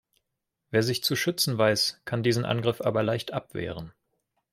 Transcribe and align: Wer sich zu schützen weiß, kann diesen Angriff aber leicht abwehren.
Wer 0.71 0.81
sich 0.81 1.03
zu 1.03 1.15
schützen 1.15 1.59
weiß, 1.59 2.01
kann 2.05 2.23
diesen 2.23 2.43
Angriff 2.43 2.81
aber 2.81 3.03
leicht 3.03 3.33
abwehren. 3.33 3.93